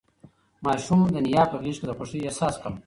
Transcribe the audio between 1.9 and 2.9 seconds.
خوښۍ احساس کاوه.